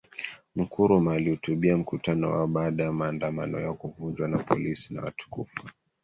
Nkrumah 0.55 1.13
alihutubia 1.13 1.77
mkutano 1.77 2.31
wao 2.31 2.47
baada 2.47 2.83
ya 2.83 2.91
maandamano 2.91 3.59
yao 3.59 3.73
kuvunjwa 3.73 4.27
na 4.27 4.37
polisi 4.37 4.93
na 4.93 5.01
watu 5.03 5.29
kufa 5.29 5.71